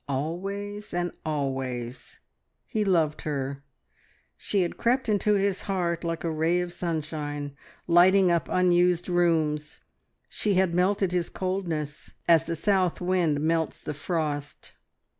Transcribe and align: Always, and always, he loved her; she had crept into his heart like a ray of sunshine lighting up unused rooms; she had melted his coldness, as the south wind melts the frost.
Always, 0.09 0.95
and 0.95 1.11
always, 1.23 2.17
he 2.65 2.83
loved 2.83 3.21
her; 3.21 3.61
she 4.35 4.63
had 4.63 4.75
crept 4.75 5.07
into 5.07 5.35
his 5.35 5.61
heart 5.69 6.03
like 6.03 6.23
a 6.23 6.31
ray 6.31 6.59
of 6.59 6.73
sunshine 6.73 7.55
lighting 7.85 8.31
up 8.31 8.49
unused 8.49 9.07
rooms; 9.07 9.77
she 10.27 10.55
had 10.55 10.73
melted 10.73 11.11
his 11.11 11.29
coldness, 11.29 12.15
as 12.27 12.45
the 12.45 12.55
south 12.55 12.99
wind 12.99 13.41
melts 13.41 13.79
the 13.79 13.93
frost. 13.93 14.73